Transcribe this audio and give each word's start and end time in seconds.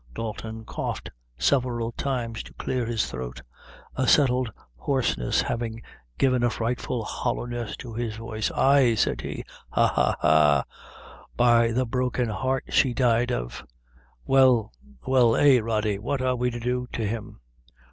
Dalton 0.15 0.65
coughed 0.65 1.11
several 1.37 1.91
times, 1.91 2.41
to 2.41 2.55
clear 2.55 2.87
his 2.87 3.05
throat; 3.05 3.43
a 3.95 4.07
settled 4.07 4.51
hoarseness 4.75 5.41
having 5.43 5.83
given 6.17 6.41
a 6.41 6.49
frightful 6.49 7.03
hollowness 7.03 7.77
to 7.77 7.93
his 7.93 8.15
voice. 8.15 8.49
"Ay," 8.55 8.95
said 8.95 9.21
he 9.21 9.43
"ha, 9.69 9.85
ha, 9.85 10.15
ha 10.19 10.63
by 11.37 11.71
the 11.71 11.85
broken 11.85 12.29
heart 12.29 12.63
she 12.69 12.95
died 12.95 13.31
of 13.31 13.63
well 14.25 14.71
well 15.05 15.35
eh, 15.35 15.59
Rody, 15.59 15.99
what 15.99 16.19
are 16.19 16.35
we 16.35 16.49
to 16.49 16.59
do 16.59 16.87
to 16.93 17.05
him?" 17.05 17.39